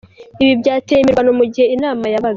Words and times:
Ibi 0.43 0.53
byateye 0.61 0.99
imirwano 1.01 1.31
mu 1.39 1.45
gihe 1.51 1.65
inama 1.75 2.05
yabaga. 2.13 2.29